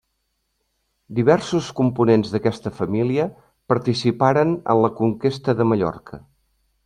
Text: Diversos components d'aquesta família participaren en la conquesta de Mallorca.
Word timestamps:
Diversos 1.17 1.67
components 1.79 2.31
d'aquesta 2.35 2.71
família 2.79 3.27
participaren 3.73 4.57
en 4.75 4.83
la 4.87 4.93
conquesta 5.03 5.59
de 5.61 5.69
Mallorca. 5.73 6.23